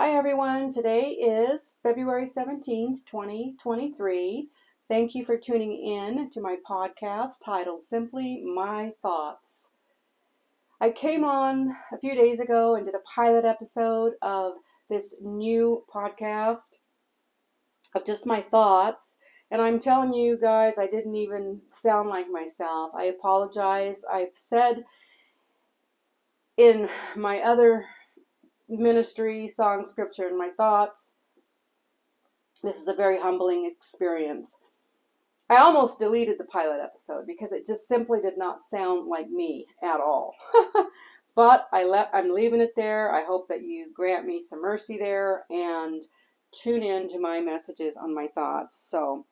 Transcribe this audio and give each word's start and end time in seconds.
Hi 0.00 0.10
everyone, 0.10 0.70
today 0.70 1.08
is 1.10 1.74
February 1.82 2.24
17th, 2.24 2.98
2023. 3.04 4.48
Thank 4.86 5.16
you 5.16 5.24
for 5.24 5.36
tuning 5.36 5.72
in 5.72 6.30
to 6.30 6.40
my 6.40 6.54
podcast 6.70 7.40
titled 7.44 7.82
Simply 7.82 8.40
My 8.44 8.92
Thoughts. 9.02 9.70
I 10.80 10.90
came 10.90 11.24
on 11.24 11.74
a 11.92 11.98
few 11.98 12.14
days 12.14 12.38
ago 12.38 12.76
and 12.76 12.86
did 12.86 12.94
a 12.94 13.00
pilot 13.12 13.44
episode 13.44 14.12
of 14.22 14.52
this 14.88 15.16
new 15.20 15.82
podcast 15.92 16.76
of 17.92 18.06
just 18.06 18.24
my 18.24 18.40
thoughts. 18.40 19.16
And 19.50 19.60
I'm 19.60 19.80
telling 19.80 20.14
you 20.14 20.38
guys, 20.40 20.78
I 20.78 20.86
didn't 20.86 21.16
even 21.16 21.62
sound 21.70 22.08
like 22.08 22.26
myself. 22.30 22.92
I 22.96 23.06
apologize. 23.06 24.02
I've 24.08 24.36
said 24.36 24.84
in 26.56 26.88
my 27.16 27.40
other 27.40 27.86
ministry, 28.68 29.48
song, 29.48 29.86
scripture, 29.86 30.26
and 30.26 30.38
my 30.38 30.50
thoughts. 30.56 31.12
This 32.62 32.76
is 32.76 32.88
a 32.88 32.94
very 32.94 33.18
humbling 33.18 33.70
experience. 33.70 34.56
I 35.50 35.56
almost 35.56 35.98
deleted 35.98 36.38
the 36.38 36.44
pilot 36.44 36.80
episode 36.82 37.26
because 37.26 37.52
it 37.52 37.66
just 37.66 37.88
simply 37.88 38.20
did 38.20 38.36
not 38.36 38.60
sound 38.60 39.08
like 39.08 39.30
me 39.30 39.66
at 39.82 40.00
all. 40.00 40.34
but 41.34 41.68
I 41.72 41.84
let 41.84 42.10
I'm 42.12 42.34
leaving 42.34 42.60
it 42.60 42.72
there. 42.76 43.14
I 43.14 43.24
hope 43.24 43.48
that 43.48 43.62
you 43.62 43.92
grant 43.94 44.26
me 44.26 44.40
some 44.40 44.60
mercy 44.60 44.98
there 44.98 45.44
and 45.48 46.02
tune 46.52 46.82
in 46.82 47.08
to 47.10 47.20
my 47.20 47.40
messages 47.40 47.96
on 47.96 48.14
my 48.14 48.26
thoughts. 48.26 48.76
So 48.76 49.24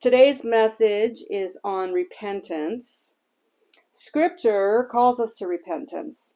today's 0.00 0.44
message 0.44 1.22
is 1.30 1.56
on 1.64 1.92
repentance. 1.92 3.14
Scripture 3.92 4.86
calls 4.90 5.18
us 5.18 5.36
to 5.36 5.46
repentance 5.46 6.34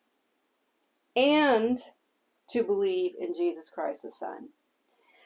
and 1.15 1.77
to 2.53 2.63
believe 2.65 3.13
in 3.19 3.35
Jesus 3.35 3.71
Christ 3.71 4.03
the 4.03 4.11
Son. 4.11 4.51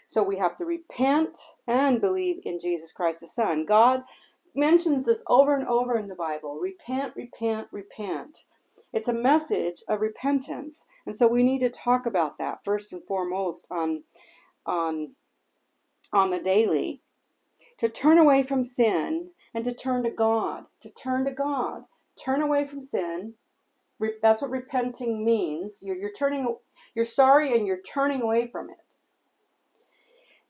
So 0.09 0.23
we 0.23 0.39
have 0.39 0.57
to 0.59 0.65
repent 0.65 1.37
and 1.67 2.01
believe 2.01 2.37
in 2.45 2.61
Jesus 2.61 2.93
Christ 2.93 3.21
the 3.21 3.27
Son. 3.27 3.65
God 3.67 4.03
mentions 4.55 5.07
this 5.07 5.23
over 5.27 5.57
and 5.57 5.67
over 5.67 5.99
in 5.99 6.09
the 6.09 6.15
Bible 6.15 6.59
repent, 6.61 7.15
repent, 7.17 7.69
repent. 7.73 8.39
It's 8.93 9.09
a 9.09 9.13
message 9.13 9.83
of 9.89 10.01
repentance. 10.01 10.87
And 11.05 11.17
so 11.17 11.27
we 11.27 11.43
need 11.43 11.59
to 11.61 11.71
talk 11.71 12.07
about 12.07 12.39
that 12.39 12.65
first 12.65 12.93
and 12.93 13.03
foremost 13.03 13.67
on, 13.71 14.05
on, 14.65 15.17
on 16.13 16.31
the 16.31 16.39
daily. 16.39 17.01
To 17.81 17.89
turn 17.89 18.19
away 18.19 18.45
from 18.45 18.63
sin 18.63 19.31
and 19.53 19.65
to 19.65 19.75
turn 19.75 20.05
to 20.05 20.11
God. 20.11 20.67
To 20.83 20.91
turn 20.91 21.25
to 21.25 21.33
God. 21.33 21.83
Turn 22.25 22.41
away 22.41 22.67
from 22.67 22.83
sin. 22.83 23.35
That's 24.23 24.41
what 24.41 24.51
repenting 24.51 25.25
means. 25.25 25.81
You're, 25.83 25.97
you're 25.97 26.13
turning 26.13 26.57
you're 26.95 27.05
sorry 27.05 27.53
and 27.53 27.67
you're 27.67 27.83
turning 27.83 28.23
away 28.23 28.49
from 28.51 28.71
it. 28.71 28.77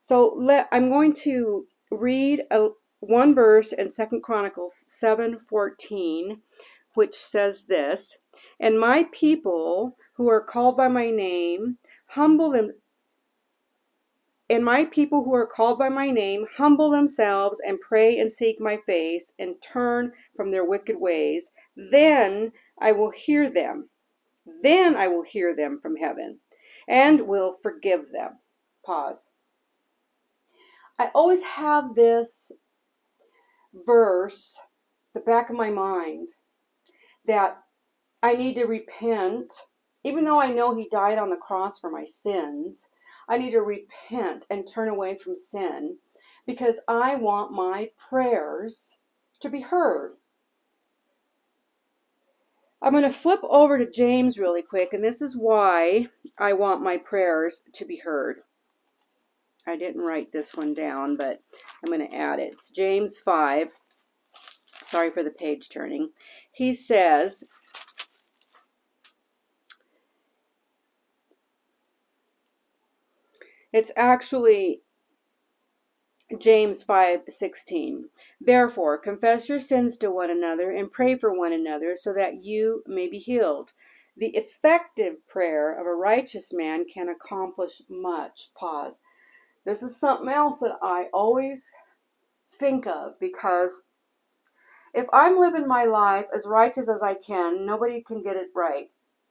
So 0.00 0.36
let, 0.38 0.68
I'm 0.70 0.88
going 0.90 1.14
to 1.24 1.66
read 1.90 2.42
a, 2.50 2.68
one 3.00 3.34
verse 3.34 3.72
in 3.72 3.90
Second 3.90 4.22
Chronicles 4.22 4.84
7:14, 4.88 6.40
which 6.94 7.14
says 7.14 7.64
this, 7.66 8.16
"And 8.58 8.78
my 8.78 9.08
people 9.12 9.96
who 10.14 10.28
are 10.28 10.42
called 10.42 10.76
by 10.76 10.88
my 10.88 11.10
name 11.10 11.78
humble 12.08 12.50
them 12.50 12.72
and 14.50 14.64
my 14.64 14.84
people 14.84 15.24
who 15.24 15.34
are 15.34 15.46
called 15.46 15.78
by 15.78 15.88
my 15.88 16.10
name 16.10 16.46
humble 16.56 16.90
themselves 16.90 17.60
and 17.66 17.80
pray 17.80 18.18
and 18.18 18.30
seek 18.30 18.60
my 18.60 18.78
face 18.86 19.32
and 19.38 19.60
turn 19.62 20.12
from 20.36 20.50
their 20.50 20.64
wicked 20.64 21.00
ways, 21.00 21.50
then 21.74 22.52
I 22.78 22.92
will 22.92 23.10
hear 23.10 23.48
them 23.48 23.88
then 24.62 24.96
I 24.96 25.08
will 25.08 25.22
hear 25.22 25.54
them 25.54 25.78
from 25.80 25.96
heaven 25.96 26.40
and 26.88 27.26
will 27.26 27.54
forgive 27.62 28.12
them. 28.12 28.38
Pause. 28.84 29.30
I 30.98 31.10
always 31.14 31.42
have 31.42 31.94
this 31.94 32.52
verse, 33.72 34.56
the 35.14 35.20
back 35.20 35.50
of 35.50 35.56
my 35.56 35.70
mind, 35.70 36.28
that 37.26 37.58
I 38.22 38.34
need 38.34 38.54
to 38.54 38.64
repent, 38.64 39.52
even 40.04 40.24
though 40.24 40.40
I 40.40 40.50
know 40.52 40.74
He 40.74 40.88
died 40.88 41.18
on 41.18 41.30
the 41.30 41.36
cross 41.36 41.78
for 41.78 41.90
my 41.90 42.04
sins. 42.04 42.88
I 43.28 43.38
need 43.38 43.52
to 43.52 43.60
repent 43.60 44.44
and 44.50 44.66
turn 44.66 44.88
away 44.88 45.16
from 45.16 45.36
sin 45.36 45.96
because 46.46 46.80
I 46.86 47.16
want 47.16 47.52
my 47.52 47.90
prayers 47.96 48.96
to 49.40 49.48
be 49.48 49.62
heard. 49.62 50.16
I'm 52.84 52.92
going 52.92 53.02
to 53.04 53.10
flip 53.10 53.40
over 53.48 53.78
to 53.78 53.90
James 53.90 54.36
really 54.36 54.60
quick, 54.60 54.92
and 54.92 55.02
this 55.02 55.22
is 55.22 55.34
why 55.34 56.08
I 56.36 56.52
want 56.52 56.82
my 56.82 56.98
prayers 56.98 57.62
to 57.72 57.86
be 57.86 57.96
heard. 57.96 58.40
I 59.66 59.78
didn't 59.78 60.02
write 60.02 60.32
this 60.32 60.54
one 60.54 60.74
down, 60.74 61.16
but 61.16 61.40
I'm 61.82 61.90
going 61.90 62.06
to 62.06 62.14
add 62.14 62.40
it. 62.40 62.52
It's 62.52 62.68
James 62.68 63.18
5. 63.18 63.68
Sorry 64.84 65.10
for 65.10 65.22
the 65.22 65.30
page 65.30 65.70
turning. 65.70 66.10
He 66.52 66.74
says, 66.74 67.44
it's 73.72 73.92
actually 73.96 74.82
James 76.38 76.82
5:16 76.84 78.08
Therefore 78.40 78.98
confess 78.98 79.48
your 79.48 79.60
sins 79.60 79.96
to 79.98 80.10
one 80.10 80.30
another 80.30 80.70
and 80.70 80.90
pray 80.90 81.16
for 81.16 81.32
one 81.32 81.52
another 81.52 81.96
so 81.96 82.12
that 82.14 82.42
you 82.42 82.82
may 82.86 83.08
be 83.08 83.18
healed. 83.18 83.72
The 84.16 84.28
effective 84.36 85.26
prayer 85.26 85.78
of 85.78 85.86
a 85.86 85.94
righteous 85.94 86.52
man 86.52 86.86
can 86.86 87.08
accomplish 87.08 87.82
much. 87.88 88.50
Pause. 88.54 89.00
This 89.64 89.82
is 89.82 89.98
something 89.98 90.28
else 90.28 90.60
that 90.60 90.78
I 90.82 91.08
always 91.12 91.70
think 92.48 92.86
of 92.86 93.18
because 93.18 93.82
if 94.94 95.06
I'm 95.12 95.38
living 95.38 95.66
my 95.66 95.84
life 95.84 96.26
as 96.34 96.46
righteous 96.46 96.88
as 96.88 97.02
I 97.02 97.14
can, 97.14 97.66
nobody 97.66 98.02
can 98.02 98.22
get 98.22 98.36
it 98.36 98.48
right. 98.54 98.90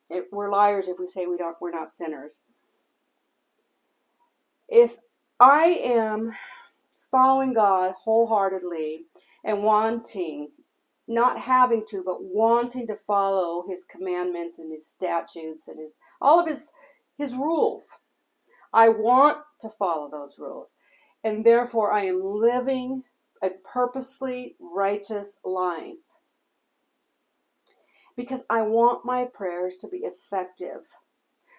It, 0.09 0.25
we're 0.31 0.51
liars 0.51 0.87
if 0.87 0.99
we 0.99 1.07
say 1.07 1.25
we 1.25 1.37
don't 1.37 1.57
we're 1.61 1.71
not 1.71 1.91
sinners. 1.91 2.39
If 4.67 4.97
I 5.39 5.65
am 5.83 6.33
following 7.13 7.53
God 7.53 7.93
wholeheartedly 8.03 9.05
and 9.45 9.61
wanting, 9.61 10.49
not 11.07 11.39
having 11.39 11.85
to, 11.89 12.01
but 12.03 12.23
wanting 12.23 12.87
to 12.87 12.95
follow 12.95 13.63
his 13.69 13.83
commandments 13.83 14.57
and 14.57 14.73
his 14.73 14.87
statutes 14.89 15.67
and 15.67 15.79
his 15.79 15.99
all 16.19 16.39
of 16.39 16.47
his 16.47 16.71
his 17.15 17.35
rules. 17.35 17.97
I 18.73 18.89
want 18.89 19.37
to 19.61 19.69
follow 19.69 20.09
those 20.09 20.39
rules. 20.39 20.73
And 21.23 21.45
therefore 21.45 21.93
I 21.93 22.05
am 22.05 22.21
living 22.23 23.03
a 23.43 23.51
purposely 23.63 24.55
righteous 24.59 25.37
life. 25.45 25.93
Because 28.17 28.41
I 28.49 28.63
want 28.63 29.05
my 29.05 29.25
prayers 29.25 29.77
to 29.77 29.87
be 29.87 29.99
effective. 29.99 30.87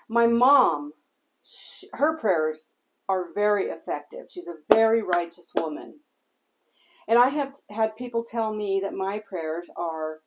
My 0.09 0.27
mom, 0.27 0.95
her 1.93 2.19
prayers 2.19 2.71
are 3.09 3.33
very 3.35 3.65
effective. 3.67 4.27
She's 4.31 4.49
a 4.49 4.75
very 4.75 5.03
righteous 5.03 5.53
woman. 5.55 6.01
And 7.07 7.19
I 7.19 7.29
have 7.29 7.57
had 7.71 7.97
people 7.97 8.25
tell 8.25 8.55
me 8.55 8.81
that 8.83 8.95
my 8.95 9.19
prayers 9.19 9.71
are 9.77 10.21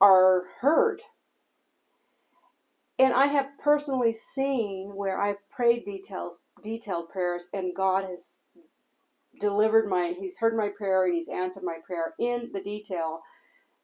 are 0.00 0.44
heard. 0.60 1.00
And 2.98 3.14
I 3.14 3.26
have 3.26 3.46
personally 3.62 4.12
seen 4.12 4.92
where 4.94 5.20
I've 5.20 5.48
prayed 5.50 5.84
details 5.84 6.40
detailed 6.62 7.08
prayers 7.08 7.46
and 7.52 7.74
God 7.74 8.04
has 8.04 8.40
delivered 9.40 9.88
my 9.88 10.14
he's 10.18 10.38
heard 10.38 10.56
my 10.56 10.68
prayer 10.68 11.04
and 11.04 11.14
he's 11.14 11.28
answered 11.28 11.64
my 11.64 11.78
prayer 11.84 12.14
in 12.20 12.50
the 12.52 12.62
detail 12.62 13.20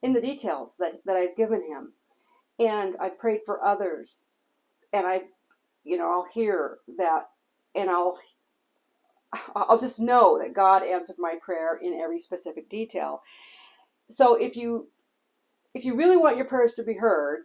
in 0.02 0.12
the 0.12 0.20
details 0.20 0.74
that, 0.78 1.00
that 1.04 1.16
I've 1.16 1.36
given 1.36 1.62
him. 1.62 1.92
And 2.58 2.94
I 3.00 3.10
prayed 3.10 3.40
for 3.44 3.62
others 3.64 4.26
and 4.92 5.06
I 5.06 5.22
you 5.84 5.96
know, 5.96 6.10
I'll 6.10 6.28
hear 6.32 6.78
that 6.98 7.24
and 7.74 7.90
I'll 7.90 8.18
I'll 9.54 9.78
just 9.78 10.00
know 10.00 10.38
that 10.38 10.54
God 10.54 10.82
answered 10.82 11.16
my 11.18 11.34
prayer 11.40 11.78
in 11.80 12.00
every 12.02 12.18
specific 12.18 12.68
detail. 12.68 13.22
So 14.10 14.34
if 14.34 14.56
you 14.56 14.88
if 15.74 15.84
you 15.84 15.94
really 15.96 16.16
want 16.16 16.36
your 16.36 16.46
prayers 16.46 16.72
to 16.74 16.82
be 16.82 16.94
heard, 16.94 17.44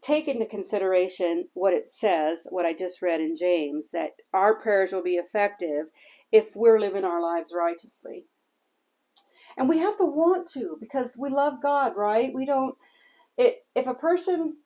take 0.00 0.28
into 0.28 0.46
consideration 0.46 1.48
what 1.54 1.74
it 1.74 1.88
says, 1.88 2.46
what 2.50 2.64
I 2.64 2.72
just 2.72 3.02
read 3.02 3.20
in 3.20 3.36
James, 3.36 3.90
that 3.90 4.12
our 4.32 4.54
prayers 4.54 4.92
will 4.92 5.02
be 5.02 5.16
effective 5.16 5.86
if 6.32 6.56
we're 6.56 6.80
living 6.80 7.04
our 7.04 7.22
lives 7.22 7.52
righteously. 7.54 8.24
And 9.56 9.68
we 9.68 9.78
have 9.78 9.96
to 9.98 10.04
want 10.04 10.50
to 10.52 10.76
because 10.80 11.16
we 11.18 11.30
love 11.30 11.62
God, 11.62 11.92
right? 11.96 12.32
We 12.34 12.46
don't 12.46 12.74
it 13.36 13.66
if 13.74 13.86
a 13.86 13.94
person 13.94 14.56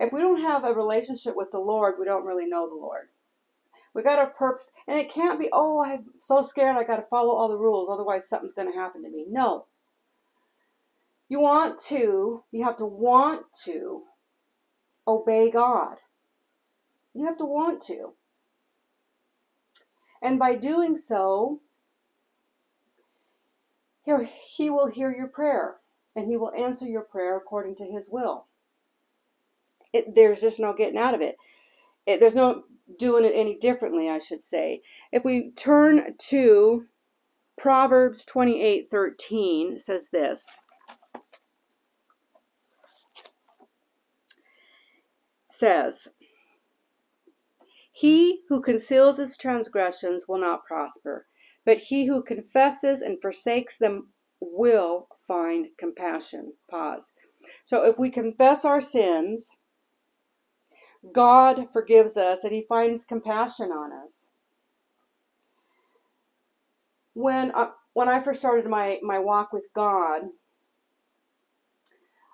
if 0.00 0.12
we 0.12 0.20
don't 0.20 0.40
have 0.40 0.64
a 0.64 0.72
relationship 0.72 1.34
with 1.36 1.50
the 1.52 1.58
Lord, 1.58 1.94
we 1.98 2.06
don't 2.06 2.24
really 2.24 2.46
know 2.46 2.68
the 2.68 2.74
Lord. 2.74 3.08
We 3.92 4.02
got 4.02 4.18
our 4.18 4.30
purpose, 4.30 4.70
and 4.88 4.98
it 4.98 5.12
can't 5.12 5.38
be, 5.38 5.48
oh, 5.52 5.84
I'm 5.84 6.06
so 6.18 6.42
scared 6.42 6.76
I 6.76 6.84
got 6.84 6.96
to 6.96 7.02
follow 7.02 7.34
all 7.34 7.48
the 7.48 7.58
rules, 7.58 7.88
otherwise 7.92 8.28
something's 8.28 8.54
going 8.54 8.72
to 8.72 8.78
happen 8.78 9.02
to 9.02 9.10
me. 9.10 9.26
No. 9.28 9.66
You 11.28 11.40
want 11.40 11.78
to, 11.88 12.44
you 12.50 12.64
have 12.64 12.78
to 12.78 12.86
want 12.86 13.42
to 13.64 14.02
obey 15.06 15.50
God. 15.50 15.96
You 17.14 17.26
have 17.26 17.38
to 17.38 17.44
want 17.44 17.82
to. 17.88 18.14
And 20.22 20.38
by 20.38 20.54
doing 20.54 20.96
so, 20.96 21.60
he 24.56 24.70
will 24.70 24.90
hear 24.90 25.14
your 25.14 25.28
prayer 25.28 25.76
and 26.16 26.26
he 26.26 26.36
will 26.36 26.52
answer 26.52 26.86
your 26.86 27.02
prayer 27.02 27.36
according 27.36 27.76
to 27.76 27.84
his 27.84 28.08
will. 28.10 28.46
It, 29.92 30.14
there's 30.14 30.40
just 30.40 30.60
no 30.60 30.72
getting 30.72 30.98
out 30.98 31.14
of 31.14 31.20
it. 31.20 31.36
it. 32.06 32.20
There's 32.20 32.34
no 32.34 32.64
doing 32.98 33.24
it 33.24 33.32
any 33.34 33.56
differently, 33.56 34.08
I 34.08 34.18
should 34.18 34.42
say. 34.42 34.82
If 35.12 35.24
we 35.24 35.52
turn 35.52 36.14
to 36.28 36.86
Proverbs 37.60 38.24
28:13 38.24 39.78
says 39.78 40.08
this. 40.10 40.46
Says, 45.46 46.08
He 47.92 48.40
who 48.48 48.62
conceals 48.62 49.18
his 49.18 49.36
transgressions 49.36 50.26
will 50.26 50.40
not 50.40 50.64
prosper, 50.64 51.26
but 51.66 51.76
he 51.76 52.06
who 52.06 52.22
confesses 52.22 53.02
and 53.02 53.20
forsakes 53.20 53.76
them 53.76 54.08
will 54.40 55.08
find 55.28 55.66
compassion. 55.78 56.54
Pause. 56.70 57.12
So 57.66 57.84
if 57.84 57.98
we 57.98 58.08
confess 58.08 58.64
our 58.64 58.80
sins, 58.80 59.50
God 61.12 61.70
forgives 61.72 62.16
us 62.16 62.44
and 62.44 62.52
he 62.52 62.62
finds 62.68 63.04
compassion 63.04 63.70
on 63.72 63.92
us. 63.92 64.28
When 67.14 67.50
uh, 67.54 67.70
when 67.92 68.08
I 68.08 68.20
first 68.20 68.40
started 68.40 68.68
my 68.68 68.98
my 69.02 69.18
walk 69.18 69.52
with 69.52 69.68
God, 69.74 70.22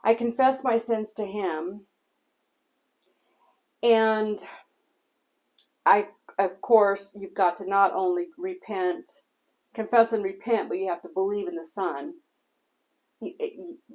I 0.04 0.14
confessed 0.14 0.64
my 0.64 0.78
sins 0.78 1.12
to 1.14 1.26
him 1.26 1.82
and 3.82 4.40
I 5.84 6.08
of 6.38 6.60
course 6.60 7.12
you've 7.18 7.34
got 7.34 7.56
to 7.56 7.68
not 7.68 7.92
only 7.94 8.26
repent, 8.36 9.10
confess 9.74 10.12
and 10.12 10.22
repent, 10.22 10.68
but 10.68 10.78
you 10.78 10.88
have 10.88 11.02
to 11.02 11.08
believe 11.08 11.48
in 11.48 11.56
the 11.56 11.64
Son. 11.66 12.14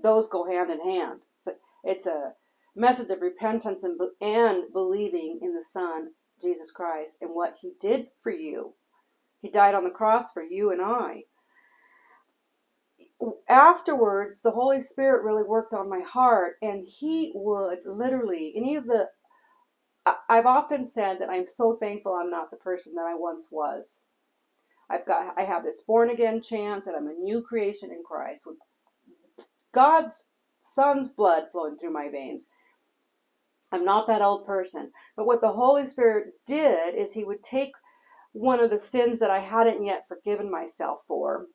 Those 0.01 0.27
go 0.27 0.47
hand 0.47 0.71
in 0.71 0.81
hand. 0.81 1.19
It's 1.37 1.47
a, 1.47 1.53
it's 1.83 2.05
a 2.07 2.33
message 2.75 3.09
of 3.09 3.21
repentance 3.21 3.83
and, 3.83 3.99
and 4.21 4.71
believing 4.73 5.39
in 5.41 5.53
the 5.53 5.63
Son, 5.63 6.11
Jesus 6.41 6.71
Christ, 6.71 7.17
and 7.21 7.31
what 7.31 7.57
He 7.61 7.73
did 7.79 8.07
for 8.19 8.31
you. 8.31 8.75
He 9.41 9.49
died 9.49 9.75
on 9.75 9.83
the 9.83 9.89
cross 9.89 10.31
for 10.31 10.43
you 10.43 10.71
and 10.71 10.81
I. 10.81 11.23
Afterwards, 13.47 14.41
the 14.41 14.51
Holy 14.51 14.81
Spirit 14.81 15.23
really 15.23 15.43
worked 15.43 15.73
on 15.73 15.89
my 15.89 16.01
heart, 16.01 16.55
and 16.61 16.85
He 16.87 17.31
would 17.35 17.79
literally, 17.85 18.53
any 18.55 18.75
of 18.75 18.85
the 18.85 19.07
I've 20.27 20.47
often 20.47 20.85
said 20.85 21.19
that 21.19 21.29
I'm 21.29 21.45
so 21.45 21.75
thankful 21.75 22.13
I'm 22.13 22.31
not 22.31 22.49
the 22.49 22.57
person 22.57 22.95
that 22.95 23.05
I 23.05 23.13
once 23.15 23.49
was. 23.51 23.99
I've 24.89 25.05
got 25.05 25.35
I 25.37 25.43
have 25.43 25.63
this 25.63 25.81
born 25.85 26.09
again 26.09 26.41
chance 26.41 26.87
and 26.87 26.95
I'm 26.95 27.07
a 27.07 27.13
new 27.13 27.41
creation 27.41 27.91
in 27.91 28.03
Christ 28.03 28.45
with 28.45 28.57
God's 29.73 30.23
son's 30.59 31.09
blood 31.09 31.45
flowing 31.51 31.77
through 31.77 31.93
my 31.93 32.09
veins. 32.11 32.47
I'm 33.71 33.85
not 33.85 34.07
that 34.07 34.21
old 34.21 34.45
person. 34.45 34.91
But 35.15 35.25
what 35.25 35.41
the 35.41 35.53
Holy 35.53 35.87
Spirit 35.87 36.33
did 36.45 36.95
is 36.95 37.13
He 37.13 37.23
would 37.23 37.43
take 37.43 37.71
one 38.33 38.59
of 38.59 38.69
the 38.69 38.79
sins 38.79 39.19
that 39.19 39.31
I 39.31 39.39
hadn't 39.39 39.85
yet 39.85 40.07
forgiven 40.07 40.51
myself 40.51 40.99
for, 41.07 41.47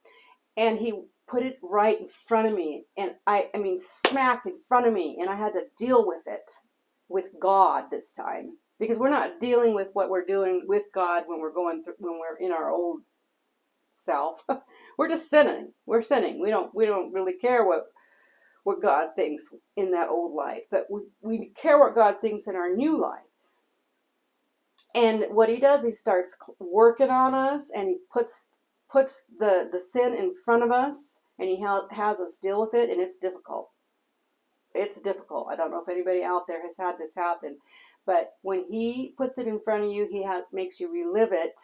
and 0.56 0.78
He 0.78 1.02
put 1.28 1.42
it 1.42 1.58
right 1.62 2.00
in 2.00 2.08
front 2.08 2.48
of 2.48 2.54
me. 2.54 2.84
And 2.96 3.12
I, 3.26 3.48
I 3.54 3.58
mean, 3.58 3.80
smack 4.06 4.42
in 4.46 4.58
front 4.68 4.86
of 4.86 4.92
me, 4.92 5.18
and 5.20 5.28
I 5.28 5.36
had 5.36 5.52
to 5.52 5.62
deal 5.78 6.06
with 6.06 6.22
it 6.26 6.50
with 7.08 7.30
God 7.40 7.84
this 7.90 8.12
time. 8.12 8.58
Because 8.78 8.98
we're 8.98 9.08
not 9.08 9.40
dealing 9.40 9.74
with 9.74 9.88
what 9.94 10.10
we're 10.10 10.26
doing 10.26 10.64
with 10.66 10.82
God 10.94 11.22
when 11.26 11.40
we're 11.40 11.54
going 11.54 11.82
through, 11.82 11.94
when 11.98 12.18
we're 12.18 12.36
in 12.36 12.52
our 12.52 12.70
old 12.70 13.00
self. 13.94 14.42
we're 14.98 15.08
just 15.08 15.30
sinning. 15.30 15.72
We're 15.86 16.02
sinning. 16.02 16.40
We 16.40 16.50
don't 16.50 16.74
we 16.74 16.86
don't 16.86 17.12
really 17.12 17.32
care 17.40 17.66
what 17.66 17.86
what 18.66 18.82
God 18.82 19.10
thinks 19.14 19.48
in 19.76 19.92
that 19.92 20.08
old 20.08 20.34
life, 20.34 20.64
but 20.72 20.88
we, 20.90 21.02
we 21.22 21.52
care 21.54 21.78
what 21.78 21.94
God 21.94 22.16
thinks 22.20 22.48
in 22.48 22.56
our 22.56 22.74
new 22.74 23.00
life. 23.00 23.20
And 24.92 25.26
what 25.30 25.48
he 25.48 25.58
does, 25.58 25.84
he 25.84 25.92
starts 25.92 26.36
working 26.58 27.08
on 27.08 27.32
us 27.32 27.70
and 27.72 27.88
he 27.88 27.98
puts 28.12 28.46
puts 28.90 29.22
the, 29.38 29.68
the 29.70 29.78
sin 29.80 30.16
in 30.18 30.34
front 30.44 30.64
of 30.64 30.72
us 30.72 31.20
and 31.38 31.48
he 31.48 31.62
ha- 31.62 31.86
has 31.92 32.18
us 32.18 32.38
deal 32.42 32.60
with 32.60 32.74
it, 32.74 32.90
and 32.90 33.00
it's 33.00 33.16
difficult. 33.16 33.70
It's 34.74 35.00
difficult. 35.00 35.46
I 35.48 35.54
don't 35.54 35.70
know 35.70 35.80
if 35.80 35.88
anybody 35.88 36.24
out 36.24 36.48
there 36.48 36.62
has 36.62 36.76
had 36.76 36.98
this 36.98 37.14
happen, 37.14 37.58
but 38.04 38.32
when 38.42 38.64
he 38.68 39.14
puts 39.16 39.38
it 39.38 39.46
in 39.46 39.60
front 39.60 39.84
of 39.84 39.92
you, 39.92 40.08
he 40.10 40.24
ha- 40.24 40.42
makes 40.52 40.80
you 40.80 40.92
relive 40.92 41.30
it 41.30 41.54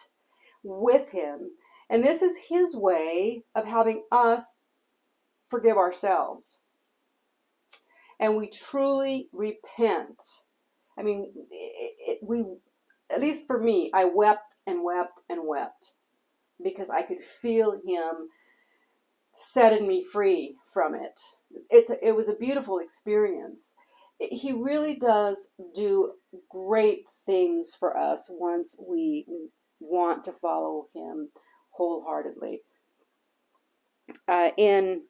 with 0.63 1.11
him. 1.11 1.51
And 1.89 2.01
this 2.01 2.21
is 2.21 2.37
his 2.47 2.73
way 2.73 3.43
of 3.53 3.65
having 3.65 4.03
us 4.09 4.55
forgive 5.47 5.75
ourselves 5.75 6.59
and 8.19 8.35
we 8.35 8.47
truly 8.47 9.27
repent. 9.31 10.21
I 10.97 11.03
mean, 11.03 11.31
it, 11.51 11.93
it, 11.99 12.19
we, 12.21 12.43
at 13.11 13.21
least 13.21 13.47
for 13.47 13.59
me, 13.61 13.91
I 13.93 14.05
wept 14.05 14.55
and 14.67 14.83
wept 14.83 15.19
and 15.29 15.41
wept 15.45 15.93
because 16.63 16.89
I 16.89 17.01
could 17.01 17.21
feel 17.21 17.73
Him 17.85 18.29
setting 19.33 19.87
me 19.87 20.03
free 20.03 20.55
from 20.71 20.95
it. 20.95 21.19
It's 21.69 21.89
a, 21.89 22.05
it 22.05 22.15
was 22.15 22.29
a 22.29 22.33
beautiful 22.33 22.79
experience. 22.79 23.73
He 24.19 24.51
really 24.51 24.95
does 24.95 25.49
do 25.75 26.13
great 26.49 27.05
things 27.25 27.71
for 27.77 27.97
us 27.97 28.27
once 28.29 28.75
we 28.79 29.25
want 29.79 30.23
to 30.25 30.31
follow 30.31 30.87
Him 30.93 31.29
wholeheartedly. 31.71 32.61
Uh, 34.27 34.49
in 34.57 35.01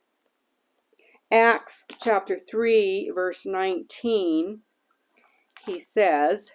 Acts 1.34 1.86
chapter 2.00 2.38
3, 2.38 3.12
verse 3.16 3.44
19, 3.44 4.60
he 5.66 5.80
says, 5.80 6.52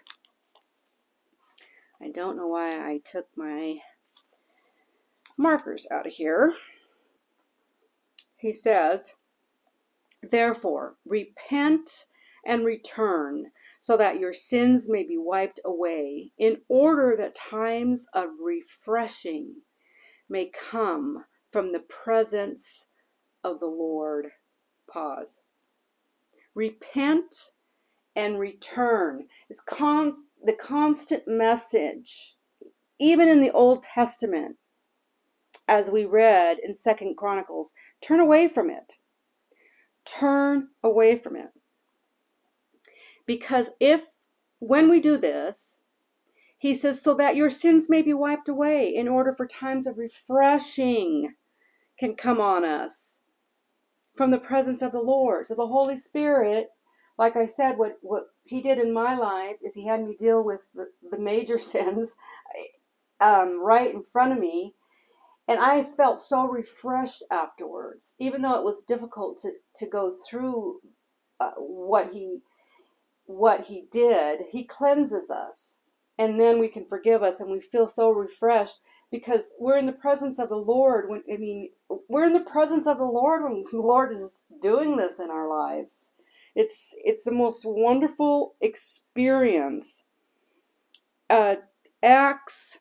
I 2.01 2.11
don't 2.15 2.37
know 2.37 2.47
why 2.47 2.77
I 2.77 3.01
took 3.05 3.27
my 3.37 3.79
markers 5.37 5.85
out 5.91 6.07
of 6.07 6.13
here. 6.13 6.55
He 8.37 8.53
says, 8.53 9.15
Therefore, 10.23 10.95
repent 11.05 12.05
and 12.47 12.65
return, 12.65 13.47
so 13.81 13.97
that 13.97 14.21
your 14.21 14.33
sins 14.33 14.89
may 14.89 15.03
be 15.03 15.19
wiped 15.19 15.59
away, 15.65 16.31
in 16.39 16.59
order 16.69 17.17
that 17.19 17.35
times 17.35 18.07
of 18.15 18.29
refreshing 18.41 19.63
may 20.29 20.49
come 20.49 21.25
from 21.51 21.73
the 21.73 21.81
presence 21.81 22.87
of 23.43 23.59
the 23.59 23.67
Lord 23.67 24.29
pause. 24.89 25.41
Repent 26.55 27.53
and 28.17 28.39
return 28.39 29.27
is 29.49 29.61
con- 29.61 30.13
the 30.45 30.53
constant 30.53 31.23
message, 31.27 32.37
even 32.99 33.29
in 33.29 33.41
the 33.41 33.53
Old 33.53 33.83
Testament, 33.83 34.57
as 35.69 35.91
we 35.91 36.05
read 36.05 36.59
in 36.65 36.75
Second 36.75 37.17
Chronicles. 37.17 37.75
Turn 38.01 38.19
away 38.19 38.49
from 38.49 38.71
it. 38.71 38.95
Turn 40.05 40.69
away 40.83 41.17
from 41.17 41.37
it. 41.37 41.51
Because 43.27 43.71
if, 43.79 44.03
when 44.59 44.89
we 44.89 45.01
do 45.01 45.17
this, 45.19 45.77
he 46.59 46.75
says, 46.75 47.01
so 47.01 47.15
that 47.15 47.37
your 47.37 47.51
sins 47.51 47.89
may 47.89 48.03
be 48.03 48.15
wiped 48.15 48.49
away, 48.49 48.93
in 48.93 49.07
order 49.07 49.33
for 49.33 49.47
times 49.47 49.87
of 49.87 49.99
refreshing 49.99 51.35
can 51.99 52.17
come 52.17 52.41
on 52.41 52.65
us 52.65 53.21
from 54.19 54.33
the 54.33 54.39
presence 54.39 54.83
of 54.83 54.91
the 54.91 55.01
Lord. 55.01 55.47
So 55.47 55.55
the 55.55 55.69
Holy 55.69 55.97
Spirit, 55.97 56.71
like 57.17 57.37
I 57.37 57.47
said, 57.47 57.79
what, 57.79 57.99
what 58.03 58.27
he 58.45 58.61
did 58.61 58.79
in 58.79 58.93
my 58.93 59.17
life 59.17 59.57
is 59.65 59.75
he 59.75 59.87
had 59.87 60.05
me 60.05 60.17
deal 60.19 60.43
with 60.43 60.63
the, 60.75 60.91
the 61.09 61.19
major 61.19 61.57
sins 61.73 62.17
um, 63.21 63.65
right 63.65 63.95
in 63.95 64.03
front 64.03 64.33
of 64.33 64.41
me. 64.41 64.75
And 65.47 65.61
I 65.61 65.85
felt 65.85 66.21
so 66.21 66.47
refreshed 66.47 67.23
afterwards, 67.31 68.15
even 68.19 68.43
though 68.43 68.59
it 68.59 68.65
was 68.65 68.83
difficult 68.83 69.39
to, 69.43 69.53
to 69.77 69.87
go 69.87 70.13
through 70.29 70.81
uh, 71.41 71.53
what 71.57 72.11
he 72.13 72.41
what 73.25 73.67
he 73.67 73.85
did. 73.91 74.41
He 74.51 74.65
cleanses 74.65 75.31
us, 75.31 75.79
and 76.19 76.41
then 76.41 76.59
we 76.59 76.69
can 76.69 76.87
forgive 76.87 77.23
us, 77.23 77.41
and 77.41 77.51
we 77.51 77.61
feel 77.61 77.87
so 77.87 78.11
refreshed 78.11 78.81
because 79.11 79.51
we're 79.59 79.79
in 79.79 79.87
the 79.87 79.93
presence 79.93 80.39
of 80.39 80.49
the 80.49 80.57
Lord. 80.57 81.09
When 81.09 81.23
I 81.33 81.37
mean, 81.37 81.71
we're 82.09 82.27
in 82.27 82.33
the 82.33 82.41
presence 82.41 82.87
of 82.87 82.99
the 82.99 83.05
Lord 83.05 83.43
when 83.45 83.65
the 83.71 83.81
Lord 83.81 84.13
is 84.13 84.41
doing 84.61 84.97
this 84.97 85.19
in 85.21 85.31
our 85.31 85.49
lives. 85.49 86.11
It's 86.55 86.95
it's 87.05 87.25
the 87.25 87.33
most 87.33 87.63
wonderful 87.65 88.55
experience. 88.61 90.05
Uh, 91.31 91.57
Acts 92.03 92.79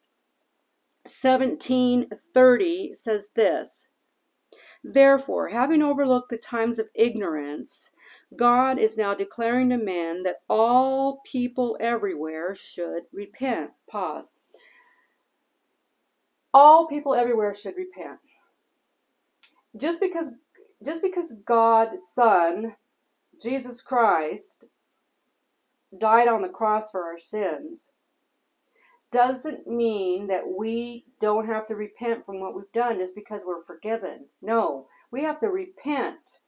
seventeen 1.05 2.07
thirty 2.33 2.93
says 2.93 3.29
this. 3.35 3.87
Therefore, 4.83 5.49
having 5.49 5.81
overlooked 5.81 6.29
the 6.29 6.37
times 6.37 6.79
of 6.79 6.87
ignorance, 6.95 7.89
God 8.35 8.79
is 8.79 8.95
now 8.95 9.13
declaring 9.13 9.69
to 9.69 9.77
men 9.77 10.23
that 10.23 10.41
all 10.49 11.21
people 11.25 11.77
everywhere 11.79 12.55
should 12.55 13.03
repent. 13.11 13.71
Pause. 13.89 14.31
All 16.59 16.87
people 16.87 17.13
everywhere 17.13 17.53
should 17.53 17.75
repent. 17.77 18.17
Just 19.79 20.01
because 20.01 20.31
just 20.83 21.03
because 21.03 21.35
God's 21.45 22.01
Son, 22.11 22.73
Jesus 23.39 23.79
Christ, 23.79 24.63
died 25.95 26.27
on 26.27 26.41
the 26.41 26.49
cross 26.49 26.89
for 26.89 27.03
our 27.03 27.19
sins, 27.19 27.91
doesn't 29.11 29.67
mean 29.67 30.25
that 30.29 30.45
we 30.57 31.05
don't 31.19 31.45
have 31.45 31.67
to 31.67 31.75
repent 31.75 32.25
from 32.25 32.39
what 32.39 32.55
we've 32.55 32.71
done 32.73 32.97
just 32.97 33.13
because 33.13 33.43
we're 33.45 33.63
forgiven. 33.63 34.25
No, 34.41 34.87
we 35.11 35.21
have 35.21 35.39
to 35.41 35.49
repent 35.49 36.39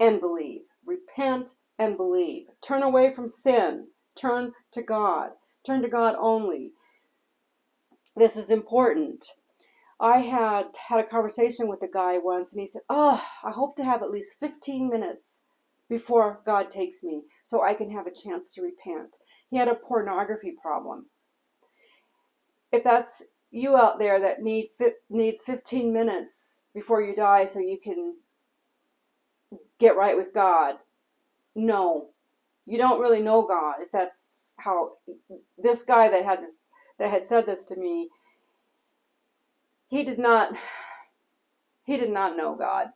and 0.00 0.18
believe. 0.18 0.62
Repent 0.84 1.50
and 1.78 1.96
believe. 1.96 2.46
Turn 2.60 2.82
away 2.82 3.14
from 3.14 3.28
sin. 3.28 3.86
Turn 4.16 4.54
to 4.72 4.82
God. 4.82 5.30
Turn 5.64 5.80
to 5.82 5.88
God 5.88 6.16
only. 6.18 6.72
This 8.18 8.36
is 8.36 8.50
important. 8.50 9.24
I 10.00 10.18
had 10.18 10.76
had 10.88 10.98
a 10.98 11.08
conversation 11.08 11.68
with 11.68 11.82
a 11.82 11.88
guy 11.88 12.18
once 12.18 12.52
and 12.52 12.60
he 12.60 12.66
said, 12.66 12.82
Oh, 12.88 13.24
I 13.44 13.52
hope 13.52 13.76
to 13.76 13.84
have 13.84 14.02
at 14.02 14.10
least 14.10 14.40
15 14.40 14.88
minutes 14.88 15.42
before 15.88 16.40
God 16.44 16.68
takes 16.68 17.02
me 17.02 17.22
so 17.44 17.62
I 17.62 17.74
can 17.74 17.92
have 17.92 18.06
a 18.06 18.14
chance 18.14 18.52
to 18.52 18.62
repent. 18.62 19.16
He 19.50 19.56
had 19.56 19.68
a 19.68 19.74
pornography 19.74 20.54
problem. 20.60 21.06
If 22.72 22.82
that's 22.82 23.22
you 23.50 23.76
out 23.76 23.98
there 23.98 24.20
that 24.20 24.42
need 24.42 24.68
needs 25.08 25.42
15 25.44 25.92
minutes 25.92 26.64
before 26.74 27.00
you 27.00 27.14
die 27.14 27.46
so 27.46 27.60
you 27.60 27.78
can 27.82 28.16
get 29.78 29.96
right 29.96 30.16
with 30.16 30.34
God, 30.34 30.76
no. 31.54 32.08
You 32.66 32.78
don't 32.78 33.00
really 33.00 33.22
know 33.22 33.46
God 33.46 33.76
if 33.80 33.90
that's 33.92 34.54
how 34.58 34.92
this 35.56 35.82
guy 35.82 36.08
that 36.08 36.24
had 36.24 36.42
this 36.42 36.68
that 36.98 37.10
had 37.10 37.26
said 37.26 37.46
this 37.46 37.64
to 37.64 37.76
me 37.76 38.08
he 39.88 40.04
did 40.04 40.18
not 40.18 40.52
he 41.84 41.96
did 41.96 42.10
not 42.10 42.36
know 42.36 42.54
God. 42.54 42.88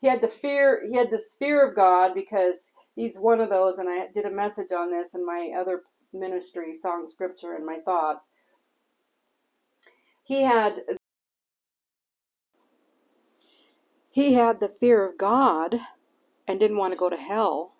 He 0.00 0.06
had 0.06 0.20
the 0.20 0.28
fear 0.28 0.86
he 0.88 0.96
had 0.96 1.10
this 1.10 1.34
fear 1.38 1.66
of 1.66 1.74
god 1.74 2.12
because 2.14 2.72
he's 2.94 3.16
one 3.16 3.40
of 3.40 3.48
those 3.50 3.78
and 3.78 3.88
i 3.88 4.06
did 4.12 4.24
a 4.24 4.30
message 4.30 4.70
on 4.72 4.90
this 4.92 5.14
in 5.14 5.24
my 5.26 5.50
other 5.58 5.82
ministry 6.12 6.74
song 6.74 7.08
scripture 7.08 7.54
and 7.54 7.66
my 7.66 7.78
thoughts. 7.84 8.28
He 10.22 10.42
had 10.42 10.80
he 14.10 14.34
had 14.34 14.60
the 14.60 14.68
fear 14.68 15.08
of 15.08 15.18
god 15.18 15.80
and 16.46 16.60
didn't 16.60 16.76
want 16.76 16.92
to 16.92 16.98
go 16.98 17.08
to 17.08 17.16
hell. 17.16 17.74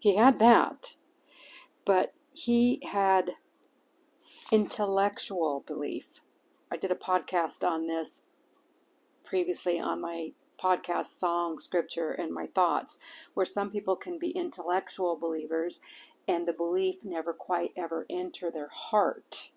He 0.00 0.16
had 0.16 0.38
that 0.38 0.96
but 1.84 2.14
he 2.32 2.80
had 2.90 3.32
intellectual 4.52 5.64
belief 5.66 6.20
i 6.70 6.76
did 6.76 6.92
a 6.92 6.94
podcast 6.94 7.64
on 7.64 7.86
this 7.88 8.22
previously 9.24 9.80
on 9.80 10.00
my 10.00 10.32
podcast 10.62 11.06
song, 11.06 11.58
scripture, 11.58 12.10
and 12.10 12.32
my 12.32 12.46
thoughts, 12.46 12.98
where 13.34 13.46
some 13.46 13.70
people 13.70 13.96
can 13.96 14.18
be 14.18 14.30
intellectual 14.30 15.16
believers 15.16 15.80
and 16.28 16.46
the 16.46 16.52
belief 16.52 16.96
never 17.02 17.32
quite 17.32 17.72
ever 17.76 18.06
enter 18.08 18.50
their 18.50 18.70
heart. 18.72 19.50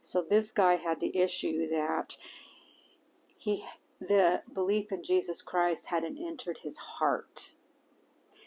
So 0.00 0.24
this 0.28 0.52
guy 0.52 0.74
had 0.74 1.00
the 1.00 1.16
issue 1.16 1.68
that 1.70 2.16
he 3.38 3.64
the 4.00 4.42
belief 4.52 4.90
in 4.90 5.04
Jesus 5.04 5.42
Christ 5.42 5.86
hadn't 5.90 6.18
entered 6.18 6.58
his 6.64 6.76
heart. 6.98 7.52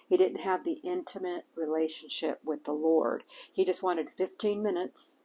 He 0.08 0.18
didn't 0.18 0.42
have 0.42 0.66
the 0.66 0.80
intimate 0.84 1.46
relationship 1.56 2.40
with 2.44 2.66
the 2.66 2.74
Lord. 2.74 3.24
He 3.52 3.64
just 3.64 3.82
wanted 3.82 4.12
15 4.12 4.62
minutes 4.62 5.24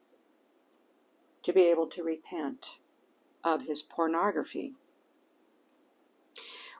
to 1.43 1.53
be 1.53 1.63
able 1.63 1.87
to 1.87 2.03
repent 2.03 2.79
of 3.43 3.63
his 3.63 3.83
pornography 3.83 4.75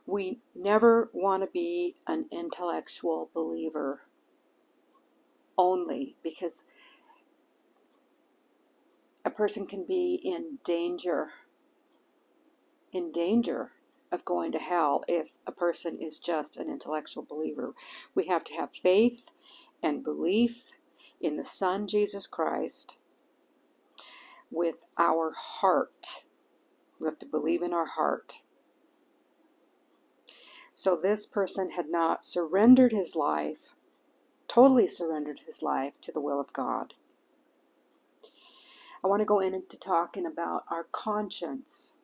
we 0.07 0.41
never 0.55 1.09
want 1.13 1.43
to 1.43 1.49
be 1.53 1.95
an 2.07 2.27
intellectual 2.33 3.31
believer 3.33 4.03
only 5.57 6.17
because 6.23 6.65
a 9.25 9.31
person 9.31 9.67
can 9.67 9.85
be 9.87 10.21
in 10.25 10.59
danger 10.65 11.29
in 12.93 13.13
danger 13.13 13.71
of 14.11 14.25
going 14.25 14.51
to 14.51 14.59
hell 14.59 15.05
if 15.07 15.39
a 15.47 15.53
person 15.53 15.99
is 16.01 16.19
just 16.19 16.57
an 16.57 16.69
intellectual 16.69 17.23
believer. 17.23 17.73
We 18.13 18.27
have 18.27 18.43
to 18.45 18.55
have 18.55 18.73
faith 18.73 19.31
and 19.81 20.03
belief 20.03 20.73
in 21.21 21.37
the 21.37 21.45
Son 21.45 21.87
Jesus 21.87 22.27
Christ 22.27 22.97
with 24.51 24.85
our 24.99 25.33
heart. 25.37 26.25
We 26.99 27.07
have 27.07 27.19
to 27.21 27.27
believe 27.27 27.63
in 27.63 27.73
our 27.73 27.87
heart. 27.87 28.35
So 30.75 30.97
this 30.97 31.27
person 31.27 31.73
had 31.73 31.91
not 31.91 32.25
surrendered 32.25 32.93
his 32.93 33.15
life, 33.15 33.75
totally 34.49 34.87
surrendered 34.87 35.41
his 35.47 35.63
life 35.63 36.01
to 36.03 36.13
the 36.13 36.21
will 36.21 36.41
of 36.41 36.53
God. 36.53 36.95
I 39.03 39.09
want 39.09 39.21
to 39.21 39.27
go 39.27 39.41
into 39.41 39.79
talking 39.79 40.27
about 40.27 40.65
our 40.71 40.85
conscience. 40.91 41.95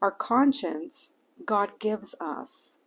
Our 0.00 0.10
conscience, 0.10 1.14
God 1.44 1.78
gives 1.78 2.14
us. 2.20 2.78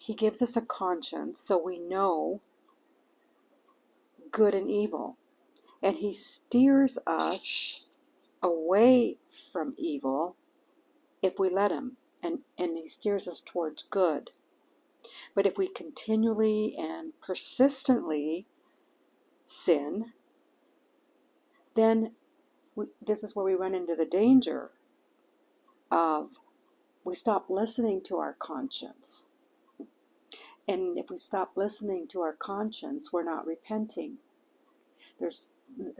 He 0.00 0.14
gives 0.14 0.42
us 0.42 0.56
a 0.56 0.62
conscience 0.62 1.40
so 1.40 1.58
we 1.62 1.78
know 1.78 2.40
good 4.30 4.54
and 4.54 4.70
evil. 4.70 5.16
And 5.84 5.98
He 5.98 6.12
steers 6.14 6.98
us 7.06 7.86
away 8.42 9.18
from 9.52 9.74
evil 9.76 10.34
if 11.22 11.38
we 11.38 11.50
let 11.50 11.70
Him 11.70 11.98
and, 12.22 12.40
and 12.58 12.78
He 12.78 12.88
steers 12.88 13.28
us 13.28 13.42
towards 13.44 13.84
good. 13.84 14.30
But 15.34 15.46
if 15.46 15.58
we 15.58 15.68
continually 15.68 16.74
and 16.78 17.12
persistently 17.20 18.46
sin, 19.44 20.12
then 21.76 22.12
we, 22.74 22.86
this 23.04 23.22
is 23.22 23.36
where 23.36 23.44
we 23.44 23.54
run 23.54 23.74
into 23.74 23.94
the 23.94 24.06
danger 24.06 24.70
of 25.90 26.40
we 27.04 27.14
stop 27.14 27.50
listening 27.50 28.00
to 28.06 28.16
our 28.16 28.34
conscience. 28.38 29.26
And 30.66 30.98
if 30.98 31.10
we 31.10 31.18
stop 31.18 31.52
listening 31.56 32.08
to 32.08 32.22
our 32.22 32.32
conscience, 32.32 33.12
we're 33.12 33.22
not 33.22 33.46
repenting. 33.46 34.16
There's 35.20 35.48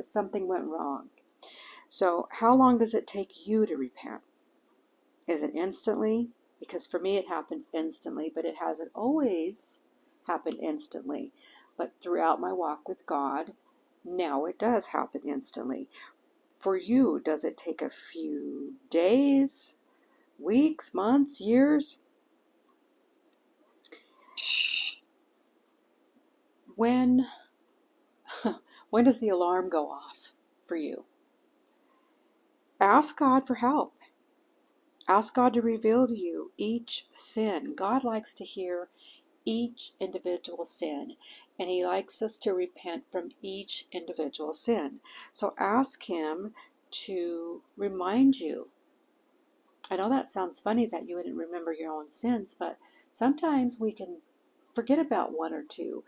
something 0.02 0.49
went 0.49 0.66
wrong. 0.66 1.09
So, 1.88 2.28
how 2.33 2.54
long 2.54 2.78
does 2.78 2.94
it 2.94 3.06
take 3.06 3.47
you 3.47 3.66
to 3.66 3.76
repent? 3.76 4.23
Is 5.26 5.42
it 5.42 5.54
instantly? 5.54 6.28
Because 6.61 6.87
for 6.87 6.99
me 6.99 7.16
it 7.16 7.28
happens 7.28 7.68
instantly, 7.73 8.30
but 8.35 8.44
it 8.44 8.56
hasn't 8.59 8.90
always 8.94 9.80
happened 10.26 10.59
instantly. 10.61 11.33
But 11.76 11.92
throughout 12.00 12.40
my 12.40 12.52
walk 12.52 12.88
with 12.88 13.06
God, 13.06 13.52
now 14.04 14.44
it 14.47 14.59
does 14.59 14.88
happen 14.88 15.23
instantly. 15.26 15.88
For 16.50 16.76
you, 16.76 17.21
does 17.25 17.44
it 17.44 17.56
take 17.56 17.83
a 17.83 17.90
few 17.90 18.75
days, 18.90 19.76
weeks, 20.38 20.94
months, 20.94 21.40
years? 21.40 21.99
When 26.76 27.26
when 28.94 29.02
does 29.02 29.18
the 29.18 29.28
alarm 29.28 29.68
go 29.68 29.90
off 29.90 30.34
for 30.62 30.76
you? 30.76 31.02
Ask 32.80 33.18
God 33.18 33.44
for 33.44 33.56
help. 33.56 33.94
Ask 35.08 35.34
God 35.34 35.54
to 35.54 35.60
reveal 35.60 36.06
to 36.06 36.16
you 36.16 36.52
each 36.56 37.06
sin. 37.10 37.74
God 37.74 38.04
likes 38.04 38.32
to 38.34 38.44
hear 38.44 38.90
each 39.44 39.90
individual 39.98 40.64
sin, 40.64 41.16
and 41.58 41.68
He 41.68 41.84
likes 41.84 42.22
us 42.22 42.38
to 42.38 42.52
repent 42.52 43.02
from 43.10 43.30
each 43.42 43.86
individual 43.90 44.52
sin. 44.52 45.00
So 45.32 45.54
ask 45.58 46.04
Him 46.04 46.52
to 47.06 47.62
remind 47.76 48.36
you. 48.36 48.68
I 49.90 49.96
know 49.96 50.08
that 50.08 50.28
sounds 50.28 50.60
funny 50.60 50.86
that 50.86 51.08
you 51.08 51.16
wouldn't 51.16 51.36
remember 51.36 51.72
your 51.72 51.92
own 51.92 52.08
sins, 52.08 52.54
but 52.56 52.78
sometimes 53.10 53.76
we 53.80 53.90
can 53.90 54.18
forget 54.72 55.00
about 55.00 55.36
one 55.36 55.52
or 55.52 55.64
two. 55.64 56.04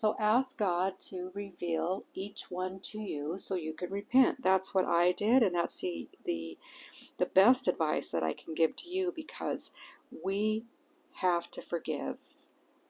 So 0.00 0.16
ask 0.18 0.56
God 0.56 0.94
to 1.10 1.30
reveal 1.34 2.04
each 2.14 2.44
one 2.48 2.80
to 2.84 2.98
you 2.98 3.36
so 3.36 3.54
you 3.54 3.74
can 3.74 3.90
repent. 3.90 4.42
That's 4.42 4.72
what 4.72 4.86
I 4.86 5.12
did, 5.12 5.42
and 5.42 5.54
that's 5.54 5.78
the, 5.82 6.08
the, 6.24 6.56
the 7.18 7.26
best 7.26 7.68
advice 7.68 8.10
that 8.12 8.22
I 8.22 8.32
can 8.32 8.54
give 8.54 8.76
to 8.76 8.88
you 8.88 9.12
because 9.14 9.72
we 10.24 10.64
have 11.16 11.50
to 11.50 11.60
forgive 11.60 12.16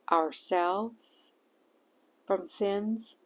ourselves 0.09 1.33
from 2.29 2.47
sins. 2.47 3.17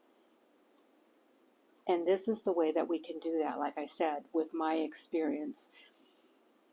And 1.87 2.09
this 2.09 2.26
is 2.26 2.41
the 2.41 2.55
way 2.55 2.73
that 2.73 2.88
we 2.88 2.99
can 2.99 3.19
do 3.19 3.38
that, 3.43 3.59
like 3.59 3.76
I 3.76 3.85
said, 3.85 4.23
with 4.33 4.55
my 4.55 4.76
experience. 4.76 5.69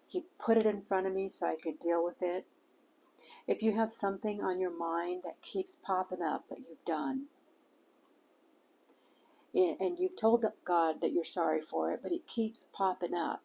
He 0.08 0.24
put 0.40 0.56
it 0.56 0.66
in 0.66 0.82
front 0.82 1.08
of 1.08 1.14
me 1.14 1.28
so 1.28 1.46
I 1.46 1.58
could 1.62 1.78
deal 1.78 2.02
with 2.02 2.22
it. 2.22 2.46
If 3.48 3.62
you 3.62 3.76
have 3.76 3.92
something 3.92 4.42
on 4.42 4.60
your 4.60 4.76
mind 4.76 5.24
that 5.24 5.42
keeps 5.42 5.78
popping 5.84 6.22
up 6.22 6.46
that 6.50 6.60
you've 6.60 6.86
done, 6.86 7.26
and 9.54 10.00
you've 10.00 10.16
told 10.16 10.46
God 10.64 11.02
that 11.02 11.12
you're 11.12 11.24
sorry 11.26 11.62
for 11.62 11.92
it, 11.92 12.00
but 12.02 12.12
it 12.14 12.28
keeps 12.28 12.66
popping 12.74 13.14
up, 13.14 13.42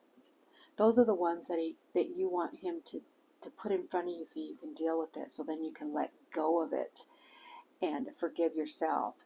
those 0.77 0.99
are 0.99 1.05
the 1.05 1.15
ones 1.15 1.49
that 1.49 1.59
he 1.59 1.77
that 1.95 2.17
you 2.17 2.29
want 2.29 2.61
him 2.63 2.81
to 2.87 3.03
to 3.43 3.51
put 3.51 3.73
in 3.73 3.89
front 3.89 4.09
of 4.09 4.15
you 4.15 4.25
so 4.25 4.41
you 4.41 4.57
can 4.61 4.75
deal 4.75 4.99
with 4.99 5.17
it 5.17 5.31
so 5.31 5.43
then 5.43 5.65
you 5.65 5.73
can 5.73 5.93
let 5.95 6.13
go 6.35 6.63
of 6.63 6.73
it 6.73 7.01
and 7.83 8.09
forgive 8.15 8.55
yourself. 8.57 9.17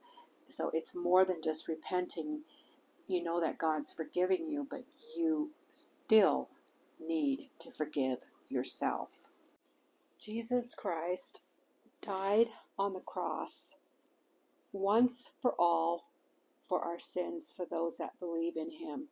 So 0.48 0.70
it's 0.74 0.94
more 0.94 1.24
than 1.24 1.42
just 1.42 1.68
repenting. 1.68 2.40
You 3.08 3.22
know 3.22 3.40
that 3.40 3.58
God's 3.58 3.92
forgiving 3.92 4.48
you 4.48 4.66
but 4.70 4.84
you 5.16 5.50
still 5.70 6.48
need 7.00 7.50
to 7.60 7.70
forgive 7.72 8.18
yourself 8.48 9.19
Jesus 10.20 10.74
Christ 10.74 11.40
died 12.02 12.48
on 12.78 12.92
the 12.92 13.00
cross 13.00 13.76
once 14.72 15.30
for 15.40 15.54
all 15.58 16.04
for 16.68 16.82
our 16.82 16.98
sins 16.98 17.52
for 17.56 17.66
those 17.68 17.96
that 17.96 18.20
believe 18.20 18.56
in 18.56 18.70
him 18.70 19.08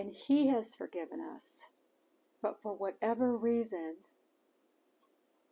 and 0.00 0.14
He 0.14 0.48
has 0.48 0.74
forgiven 0.74 1.20
us. 1.20 1.66
But 2.40 2.62
for 2.62 2.72
whatever 2.74 3.36
reason, 3.36 3.96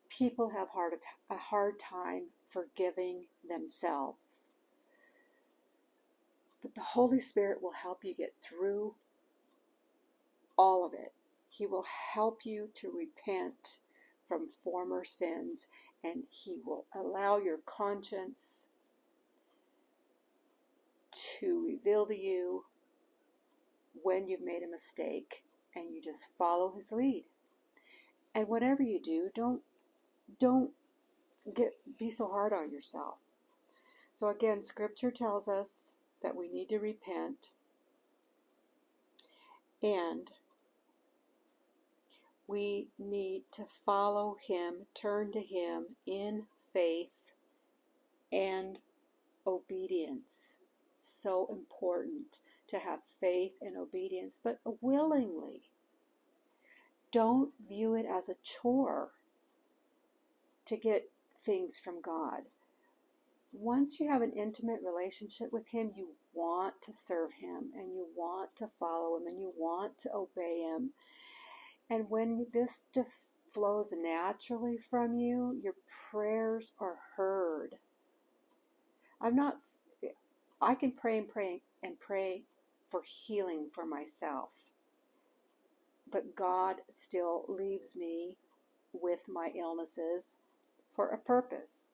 people 0.09 0.51
have 0.51 0.71
hard, 0.71 0.95
a 1.29 1.37
hard 1.37 1.79
time 1.79 2.29
forgiving 2.47 3.27
themselves. 3.47 4.53
But 6.63 6.75
the 6.75 6.81
Holy 6.81 7.21
Spirit 7.21 7.63
will 7.63 7.75
help 7.83 8.05
you 8.05 8.15
get 8.15 8.33
through 8.43 8.95
all 10.57 10.87
of 10.87 10.95
it. 10.95 11.13
He 11.59 11.67
will 11.67 11.87
help 12.15 12.47
you 12.47 12.71
to 12.75 12.89
repent 12.89 13.79
from 14.29 14.49
former 14.49 15.05
sins 15.05 15.67
and 16.05 16.23
He 16.31 16.57
will 16.65 16.87
allow 16.95 17.39
your 17.39 17.59
conscience 17.67 18.69
to 21.41 21.65
reveal 21.67 22.07
to 22.07 22.17
you 22.17 22.65
when 24.01 24.29
you've 24.29 24.45
made 24.45 24.63
a 24.63 24.71
mistake 24.71 25.43
and 25.75 25.93
you 25.93 26.01
just 26.01 26.27
follow 26.39 26.73
his 26.77 26.93
lead. 26.93 27.25
And 28.33 28.47
whatever 28.47 28.85
you 28.85 29.01
do, 29.03 29.31
don't 29.35 29.63
don't 30.39 30.71
get 31.53 31.73
be 31.99 32.09
so 32.09 32.29
hard 32.29 32.53
on 32.53 32.71
yourself. 32.71 33.17
So 34.15 34.29
again, 34.29 34.63
scripture 34.63 35.11
tells 35.11 35.49
us 35.49 35.91
that 36.23 36.37
we 36.37 36.49
need 36.49 36.69
to 36.69 36.79
repent 36.79 37.51
and 39.83 40.31
we 42.49 42.89
need 42.99 43.43
to 43.53 43.67
follow 43.85 44.37
him, 44.45 44.87
turn 44.95 45.31
to 45.33 45.41
him 45.41 45.97
in 46.07 46.47
faith 46.73 47.33
and 48.33 48.79
obedience. 49.47 50.59
so 51.01 51.47
important 51.51 52.41
to 52.67 52.79
have 52.79 52.99
faith 53.21 53.55
and 53.63 53.77
obedience, 53.77 54.41
but 54.43 54.59
willingly. 54.81 55.71
Don't 57.13 57.53
view 57.67 57.95
it 57.95 58.05
as 58.05 58.29
a 58.29 58.35
chore 58.43 59.13
to 60.67 60.77
get 60.77 61.11
things 61.43 61.79
from 61.79 62.03
God. 62.03 62.43
Once 63.53 63.99
you 63.99 64.09
have 64.09 64.21
an 64.21 64.33
intimate 64.33 64.81
relationship 64.85 65.51
with 65.51 65.69
Him, 65.69 65.93
you 65.97 66.09
want 66.35 66.83
to 66.83 66.93
serve 66.93 67.33
Him 67.41 67.71
and 67.75 67.95
you 67.95 68.07
want 68.15 68.55
to 68.57 68.67
follow 68.67 69.17
Him 69.17 69.27
and 69.27 69.41
you 69.41 69.53
want 69.57 69.97
to 69.99 70.11
obey 70.13 70.61
Him. 70.61 70.91
And 71.91 72.11
when 72.11 72.47
this 72.53 72.85
just 72.95 73.33
flows 73.51 73.93
naturally 73.97 74.77
from 74.79 75.17
you, 75.17 75.59
your 75.63 75.75
prayers 76.11 76.73
are 76.79 76.99
heard. 77.17 77.77
I'm 79.21 79.35
not, 79.35 79.63
I 80.61 80.75
can 80.75 80.93
pray 80.93 81.19
and 81.19 81.29
pray 81.29 81.63
and 81.83 81.99
pray 81.99 82.43
for 82.87 83.03
healing 83.07 83.69
for 83.71 83.87
myself. 83.87 84.71
But 86.11 86.35
God 86.35 86.77
still 86.89 87.45
leaves 87.49 87.95
me 87.97 88.37
with 88.93 89.25
my 89.29 89.51
illnesses 89.59 90.37
for 90.91 91.09
a 91.09 91.19
purpose. 91.19 91.89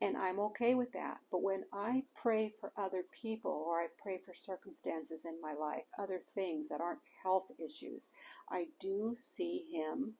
And 0.00 0.16
I'm 0.16 0.38
okay 0.40 0.74
with 0.74 0.92
that. 0.92 1.18
But 1.30 1.42
when 1.42 1.64
I 1.72 2.02
pray 2.14 2.52
for 2.60 2.72
other 2.76 3.02
people 3.22 3.64
or 3.66 3.80
I 3.80 3.86
pray 4.02 4.18
for 4.18 4.34
circumstances 4.34 5.24
in 5.24 5.40
my 5.40 5.54
life, 5.54 5.84
other 5.98 6.20
things 6.26 6.68
that 6.68 6.82
aren't 6.82 7.00
health 7.22 7.50
issues, 7.58 8.10
I 8.50 8.66
do 8.78 9.14
see 9.16 9.64
Him 9.72 10.14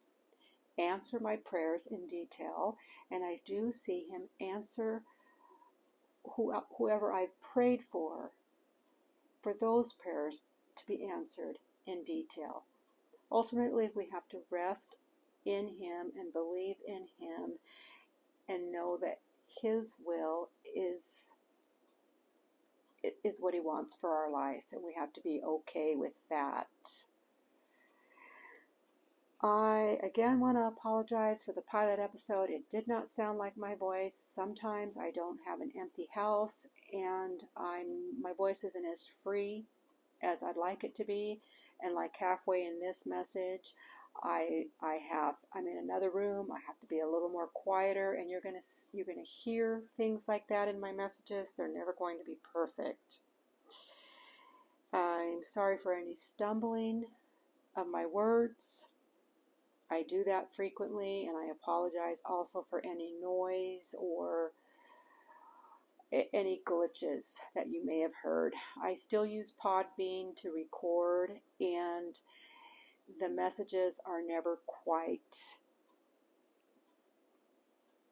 answer 0.78 1.18
my 1.20 1.36
prayers 1.36 1.86
in 1.90 2.06
detail 2.06 2.76
and 3.10 3.24
I 3.24 3.40
do 3.44 3.70
see 3.72 4.06
Him 4.10 4.28
answer 4.40 5.02
whoever 6.36 7.12
I've 7.12 7.40
prayed 7.40 7.82
for, 7.82 8.32
for 9.40 9.54
those 9.58 9.92
prayers 9.92 10.44
to 10.76 10.86
be 10.86 11.06
answered 11.06 11.58
in 11.86 12.02
detail. 12.02 12.64
Ultimately, 13.30 13.90
we 13.94 14.08
have 14.12 14.28
to 14.28 14.38
rest 14.50 14.96
in 15.44 15.68
Him 15.68 16.12
and 16.18 16.32
believe 16.32 16.76
in 16.86 17.06
Him 17.18 17.58
and 18.48 18.72
know 18.72 18.98
that 19.00 19.20
His 19.62 19.94
will 20.04 20.50
is 20.74 21.32
is 23.24 23.38
what 23.40 23.54
He 23.54 23.60
wants 23.60 23.94
for 23.94 24.10
our 24.10 24.30
life, 24.30 24.64
and 24.72 24.82
we 24.84 24.94
have 24.94 25.12
to 25.12 25.20
be 25.20 25.40
okay 25.44 25.94
with 25.96 26.14
that. 26.28 26.66
I 29.42 29.98
again 30.02 30.40
want 30.40 30.56
to 30.56 30.62
apologize 30.62 31.42
for 31.42 31.52
the 31.52 31.60
pilot 31.60 31.98
episode. 31.98 32.48
It 32.48 32.70
did 32.70 32.88
not 32.88 33.08
sound 33.08 33.38
like 33.38 33.56
my 33.56 33.74
voice. 33.74 34.18
Sometimes 34.18 34.96
I 34.96 35.10
don't 35.10 35.40
have 35.46 35.60
an 35.60 35.72
empty 35.78 36.08
house 36.14 36.66
and 36.90 37.42
I'm 37.56 38.20
my 38.20 38.32
voice 38.32 38.64
isn't 38.64 38.86
as 38.86 39.06
free 39.06 39.66
as 40.22 40.42
I'd 40.42 40.56
like 40.56 40.84
it 40.84 40.94
to 40.96 41.04
be. 41.04 41.40
And 41.80 41.94
like 41.94 42.16
halfway 42.18 42.64
in 42.64 42.80
this 42.80 43.04
message, 43.04 43.74
I 44.22 44.66
I 44.82 44.98
have 45.10 45.34
I'm 45.54 45.66
in 45.66 45.78
another 45.78 46.10
room. 46.10 46.50
I 46.52 46.58
have 46.66 46.78
to 46.80 46.86
be 46.86 47.00
a 47.00 47.08
little 47.08 47.28
more 47.28 47.48
quieter 47.48 48.14
and 48.14 48.30
you're 48.30 48.40
to 48.54 48.66
you're 48.92 49.04
to 49.18 49.30
hear 49.30 49.82
things 49.96 50.26
like 50.28 50.48
that 50.48 50.68
in 50.68 50.80
my 50.80 50.92
messages. 50.92 51.54
They're 51.56 51.72
never 51.72 51.94
going 51.98 52.18
to 52.18 52.24
be 52.24 52.36
perfect. 52.52 53.18
I'm 54.92 55.40
sorry 55.42 55.76
for 55.76 55.94
any 55.94 56.14
stumbling 56.14 57.04
of 57.76 57.88
my 57.88 58.06
words. 58.06 58.88
I 59.90 60.02
do 60.02 60.24
that 60.24 60.54
frequently, 60.54 61.26
and 61.26 61.36
I 61.36 61.50
apologize 61.50 62.22
also 62.24 62.66
for 62.68 62.84
any 62.84 63.12
noise 63.20 63.94
or 63.98 64.52
any 66.10 66.60
glitches 66.64 67.36
that 67.54 67.68
you 67.68 67.84
may 67.84 68.00
have 68.00 68.14
heard. 68.22 68.54
I 68.82 68.94
still 68.94 69.26
use 69.26 69.52
Podbean 69.52 70.34
to 70.36 70.50
record, 70.50 71.40
and 71.60 72.18
the 73.20 73.28
messages 73.28 74.00
are 74.04 74.22
never 74.22 74.58
quite 74.66 75.58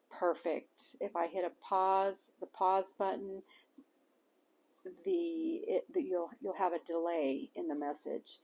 perfect. 0.09 0.95
If 0.99 1.15
I 1.15 1.27
hit 1.27 1.45
a 1.45 1.51
pause, 1.63 2.31
the 2.39 2.45
pause 2.45 2.93
button, 2.97 3.43
the, 5.03 5.61
it, 5.67 5.85
the 5.93 6.01
you'll 6.01 6.29
you'll 6.41 6.55
have 6.55 6.73
a 6.73 6.79
delay 6.85 7.49
in 7.55 7.67
the 7.67 7.75
message. 7.75 8.39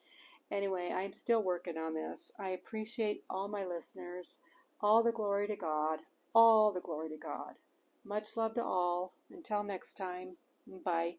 Anyway, 0.51 0.91
I'm 0.93 1.13
still 1.13 1.41
working 1.41 1.77
on 1.77 1.93
this. 1.93 2.31
I 2.37 2.49
appreciate 2.49 3.23
all 3.29 3.47
my 3.47 3.65
listeners. 3.65 4.37
All 4.81 5.01
the 5.01 5.11
glory 5.11 5.47
to 5.47 5.55
God. 5.55 5.99
All 6.33 6.73
the 6.73 6.81
glory 6.81 7.09
to 7.09 7.17
God. 7.17 7.53
Much 8.03 8.35
love 8.35 8.55
to 8.55 8.63
all. 8.63 9.13
Until 9.31 9.63
next 9.63 9.93
time, 9.93 10.35
bye. 10.83 11.15